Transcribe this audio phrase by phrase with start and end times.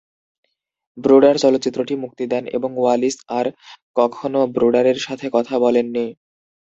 [0.97, 3.45] Brooder চলচ্চিত্রটি মুক্তি দেন এবং ওয়ালিস আর
[3.95, 6.05] কখনো ব্রোডারের সাথে কথা বলেননি।